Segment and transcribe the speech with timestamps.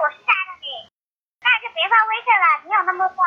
[0.00, 0.66] 我是加了你。
[1.40, 3.18] 那就别发微信了你有那么多